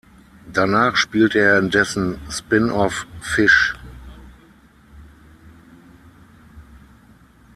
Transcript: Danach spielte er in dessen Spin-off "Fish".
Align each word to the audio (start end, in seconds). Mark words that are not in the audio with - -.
Danach 0.51 0.95
spielte 0.95 1.37
er 1.37 1.59
in 1.59 1.69
dessen 1.69 2.17
Spin-off 2.27 3.05
"Fish". 3.21 3.75